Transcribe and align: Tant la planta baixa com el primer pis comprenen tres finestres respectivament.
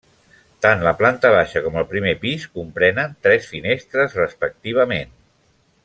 Tant 0.65 0.79
la 0.85 0.93
planta 1.01 1.29
baixa 1.35 1.61
com 1.65 1.77
el 1.81 1.85
primer 1.91 2.13
pis 2.23 2.47
comprenen 2.57 3.13
tres 3.27 3.51
finestres 3.53 4.17
respectivament. 4.23 5.15